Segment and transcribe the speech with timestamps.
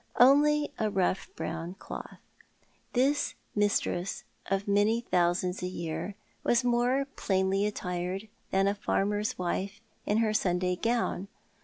[0.19, 2.17] Only a rough brown cloth.
[2.93, 9.79] This mistress of many thousands a year was more plainly attired than a farmer's wife
[10.07, 11.27] ia her Sunday gown.